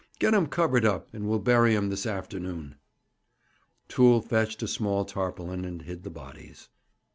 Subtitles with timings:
[0.17, 2.73] Get 'em covered up, and we'll bury 'em this afternoon.'
[3.87, 6.69] Toole fetched a small tarpaulin, and hid the bodies.